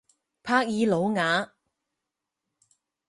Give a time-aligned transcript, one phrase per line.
[0.41, 1.53] 帕尔鲁瓦。